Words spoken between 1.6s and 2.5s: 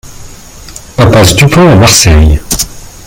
à Marseille